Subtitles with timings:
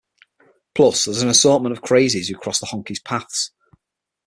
[0.73, 3.51] Plus, there's an assortment of crazies who cross the Honkys' paths.